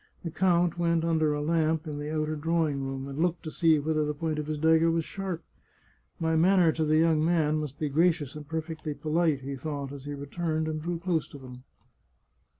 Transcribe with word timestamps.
The 0.23 0.31
count 0.31 0.79
went 0.79 1.05
under 1.05 1.31
a 1.35 1.43
lamp 1.43 1.85
in 1.85 1.99
the 1.99 2.11
outer 2.11 2.35
drawing 2.35 2.81
room, 2.83 3.07
and 3.07 3.19
looked 3.21 3.43
to 3.43 3.51
see 3.51 3.77
whether 3.77 4.03
the 4.03 4.15
point 4.15 4.39
of 4.39 4.47
his 4.47 4.57
dagger 4.57 4.89
was 4.89 5.05
sharp." 5.05 5.43
My 6.19 6.35
manner 6.35 6.71
to 6.71 6.83
the 6.83 6.97
young 6.97 7.23
man 7.23 7.59
must 7.59 7.77
be 7.77 7.87
gracious 7.87 8.33
and 8.35 8.47
perfectly 8.49 8.95
polite," 8.95 9.41
he 9.41 9.55
thought, 9.55 9.91
as 9.91 10.05
he 10.05 10.15
returned 10.15 10.67
and 10.67 10.81
drew 10.81 10.97
close 10.97 11.27
to 11.27 11.37
them. 11.37 11.65